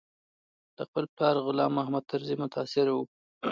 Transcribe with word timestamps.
له 0.77 0.83
خپل 0.89 1.03
پلار 1.15 1.35
غلام 1.45 1.71
محمد 1.77 2.03
طرزي 2.11 2.35
متاثره 2.43 2.91
و. 2.93 2.99